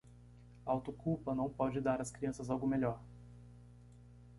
[0.65, 2.99] Auto-culpa não pode dar às crianças algo melhor